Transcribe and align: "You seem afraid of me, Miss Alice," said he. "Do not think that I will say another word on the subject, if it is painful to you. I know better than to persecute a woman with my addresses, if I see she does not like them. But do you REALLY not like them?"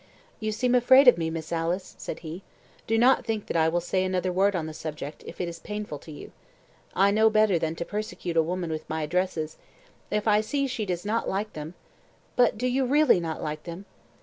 "You 0.39 0.51
seem 0.51 0.73
afraid 0.73 1.07
of 1.07 1.19
me, 1.19 1.29
Miss 1.29 1.51
Alice," 1.51 1.93
said 1.99 2.21
he. 2.21 2.41
"Do 2.87 2.97
not 2.97 3.23
think 3.23 3.45
that 3.45 3.55
I 3.55 3.69
will 3.69 3.79
say 3.79 4.03
another 4.03 4.33
word 4.33 4.55
on 4.55 4.65
the 4.65 4.73
subject, 4.73 5.23
if 5.27 5.39
it 5.39 5.47
is 5.47 5.59
painful 5.59 5.99
to 5.99 6.11
you. 6.11 6.31
I 6.95 7.11
know 7.11 7.29
better 7.29 7.59
than 7.59 7.75
to 7.75 7.85
persecute 7.85 8.35
a 8.35 8.41
woman 8.41 8.71
with 8.71 8.89
my 8.89 9.03
addresses, 9.03 9.57
if 10.09 10.27
I 10.27 10.41
see 10.41 10.65
she 10.65 10.87
does 10.87 11.05
not 11.05 11.29
like 11.29 11.53
them. 11.53 11.75
But 12.35 12.57
do 12.57 12.65
you 12.65 12.83
REALLY 12.83 13.19
not 13.19 13.43
like 13.43 13.61
them?" 13.65 13.85